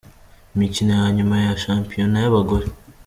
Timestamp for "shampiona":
1.63-2.17